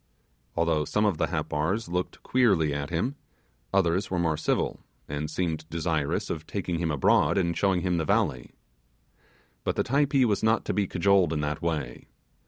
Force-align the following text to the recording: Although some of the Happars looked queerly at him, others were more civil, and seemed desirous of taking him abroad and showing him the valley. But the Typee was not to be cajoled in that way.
Although 0.55 0.83
some 0.85 1.05
of 1.05 1.19
the 1.19 1.27
Happars 1.27 1.87
looked 1.87 2.23
queerly 2.23 2.73
at 2.73 2.89
him, 2.89 3.17
others 3.71 4.09
were 4.09 4.17
more 4.17 4.35
civil, 4.35 4.79
and 5.07 5.29
seemed 5.29 5.69
desirous 5.69 6.31
of 6.31 6.47
taking 6.47 6.79
him 6.79 6.89
abroad 6.89 7.37
and 7.37 7.55
showing 7.55 7.81
him 7.81 7.97
the 7.97 8.03
valley. 8.05 8.49
But 9.63 9.75
the 9.75 9.83
Typee 9.83 10.25
was 10.25 10.41
not 10.41 10.65
to 10.65 10.73
be 10.73 10.87
cajoled 10.87 11.31
in 11.33 11.41
that 11.41 11.61
way. 11.61 12.07